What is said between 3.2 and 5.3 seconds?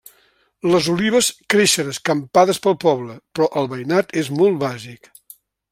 però el veïnat és molt bàsic.